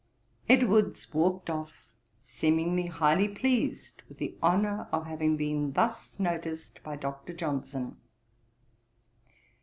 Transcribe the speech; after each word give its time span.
Edwards 0.49 1.13
walked 1.13 1.47
off, 1.47 1.85
seemingly 2.27 2.87
highly 2.87 3.27
pleased 3.27 4.01
with 4.09 4.17
the 4.17 4.35
honour 4.41 4.87
of 4.91 5.05
having 5.05 5.37
been 5.37 5.73
thus 5.73 6.17
noticed 6.19 6.81
by 6.81 6.95
Dr. 6.95 7.33
Johnson. 7.33 7.97